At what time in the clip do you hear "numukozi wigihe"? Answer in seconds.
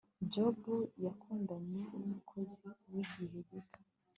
1.97-3.25